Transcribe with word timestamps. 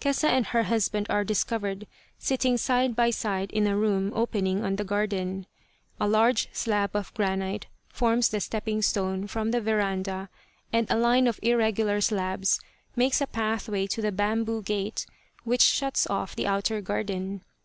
Kesa 0.00 0.28
and 0.28 0.46
her 0.46 0.62
husband 0.62 1.08
are 1.10 1.24
discovered 1.24 1.88
sitting 2.16 2.56
side 2.56 2.94
by 2.94 3.10
side 3.10 3.50
in 3.50 3.66
a 3.66 3.76
room 3.76 4.12
opening 4.14 4.64
on 4.64 4.76
the 4.76 4.84
garden. 4.84 5.44
A 5.98 6.06
large 6.06 6.48
slab 6.52 6.94
of 6.94 7.12
granite 7.14 7.66
forms 7.88 8.28
the 8.28 8.38
stepping 8.38 8.80
stone 8.80 9.26
from 9.26 9.50
the 9.50 9.60
veranda 9.60 10.28
and 10.72 10.88
a 10.88 10.94
line 10.96 11.26
of 11.26 11.40
irregular 11.42 12.00
slabs 12.00 12.60
makes 12.94 13.20
a 13.20 13.26
pathway 13.26 13.88
to 13.88 14.00
the 14.00 14.12
bamboo 14.12 14.62
gate 14.62 15.04
which 15.42 15.62
shuts 15.62 16.06
off 16.06 16.36
the 16.36 16.46
outer 16.46 16.80
garden. 16.80 17.42